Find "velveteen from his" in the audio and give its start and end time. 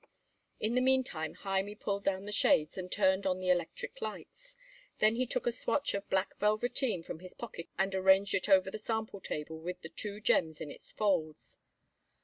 6.39-7.35